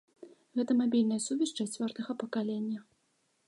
[0.59, 2.79] Гэта мабільная сувязь чацвёртага пакалення.